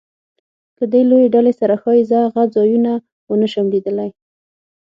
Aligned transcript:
له 0.77 0.85
دې 0.93 1.01
لویې 1.09 1.31
ډلې 1.35 1.53
سره 1.59 1.73
ښایي 1.81 2.03
زه 2.11 2.17
هغه 2.25 2.43
ځایونه 2.55 2.91
ونه 3.29 3.47
شم 3.53 3.65
لیدلی. 3.73 4.09